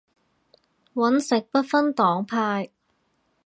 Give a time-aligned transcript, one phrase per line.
[0.95, 2.71] 搵食不分黨派